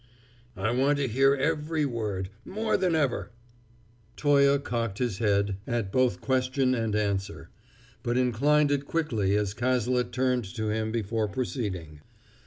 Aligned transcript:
"I 0.57 0.71
want 0.71 0.97
to 0.97 1.07
hear 1.07 1.35
every 1.35 1.85
word 1.85 2.29
more 2.43 2.75
than 2.75 2.95
ever!" 2.95 3.29
Toye 4.17 4.57
cocked 4.57 4.97
his 4.97 5.19
head 5.19 5.57
at 5.67 5.91
both 5.91 6.21
question 6.21 6.73
and 6.73 6.95
answer, 6.95 7.51
but 8.01 8.17
inclined 8.17 8.71
it 8.71 8.87
quickly 8.87 9.35
as 9.35 9.53
Cazalet 9.53 10.11
turned 10.11 10.45
to 10.55 10.69
him 10.71 10.91
before 10.91 11.27
proceeding. 11.27 12.01